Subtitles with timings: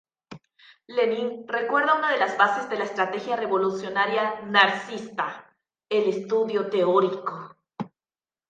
[0.87, 5.55] Lenin recuerda una de las bases de la estrategia revolucionaria marxista:
[5.87, 7.55] el estudio teórico.